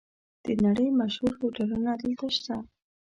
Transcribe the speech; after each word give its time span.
د 0.43 0.45
نړۍ 0.65 0.87
مشهور 0.99 1.33
هوټلونه 1.41 1.91
دلته 2.01 2.27
شته. 2.35 2.55